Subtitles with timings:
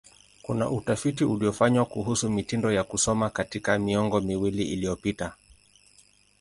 [0.41, 5.33] Kuna utafiti uliofanywa kuhusu mitindo ya kusoma katika miongo miwili iliyopita.